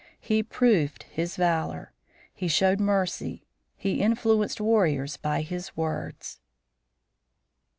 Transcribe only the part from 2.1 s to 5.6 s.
he showed mercy; he influenced warriors by